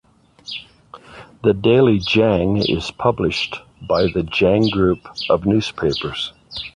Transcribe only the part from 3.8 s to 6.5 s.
by the Jang Group of Newspapers.